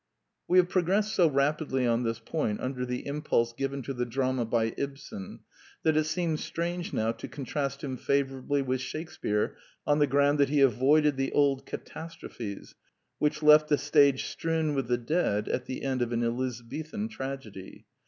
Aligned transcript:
We 0.47 0.57
have 0.57 0.67
progressed 0.67 1.13
so 1.13 1.27
rapidly 1.27 1.85
on 1.85 2.01
this 2.01 2.17
point 2.17 2.59
under 2.59 2.87
the 2.87 3.05
impulse 3.05 3.53
given 3.53 3.83
to 3.83 3.93
the 3.93 4.03
drama 4.03 4.45
by 4.45 4.73
Ibsen 4.75 5.41
that 5.83 5.95
it 5.95 6.05
seems 6.05 6.43
strange 6.43 6.91
now 6.91 7.11
to 7.11 7.27
contrast 7.27 7.83
him 7.83 7.97
favor 7.97 8.39
ably 8.39 8.63
with 8.63 8.81
Shakespear 8.81 9.55
on 9.85 9.99
the 9.99 10.07
ground 10.07 10.39
that 10.39 10.49
he 10.49 10.61
avoided 10.61 11.17
the 11.17 11.31
old 11.33 11.67
catastrophes 11.67 12.73
which 13.19 13.43
left 13.43 13.69
the 13.69 13.77
stage 13.77 14.25
strewn 14.25 14.73
with 14.73 14.87
the 14.87 14.97
dead 14.97 15.47
at 15.47 15.65
the 15.65 15.83
end 15.83 16.01
of 16.01 16.11
an 16.11 16.23
Elizabethan 16.23 17.07
tragedy. 17.09 17.85